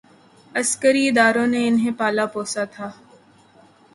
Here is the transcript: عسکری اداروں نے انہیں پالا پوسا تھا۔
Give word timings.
عسکری 0.59 1.03
اداروں 1.09 1.47
نے 1.53 1.59
انہیں 1.67 1.93
پالا 1.99 2.25
پوسا 2.33 2.63
تھا۔ 2.73 2.87